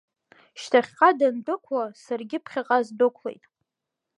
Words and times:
Шьҭахьҟа 0.61 1.09
дандәықәла, 1.17 1.85
саргьы 2.03 2.37
ԥхьаҟа 2.43 2.77
сдәықәлеит. 2.87 3.43